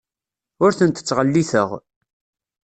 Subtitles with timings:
[0.63, 1.69] Ur tent-ttɣelliteɣ.